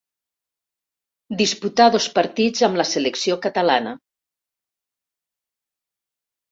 Disputà 1.41 1.87
dos 1.97 2.09
partits 2.17 2.65
amb 2.69 2.81
la 2.83 2.87
selecció 2.93 3.39
catalana. 3.47 3.95